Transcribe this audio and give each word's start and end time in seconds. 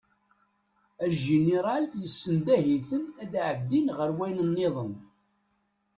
Ajiniral 1.03 1.83
yessendeh-iten 2.01 3.03
ad 3.21 3.33
ɛeddin 3.47 3.87
ɣer 3.97 4.09
wayen-nniḍen. 4.17 4.93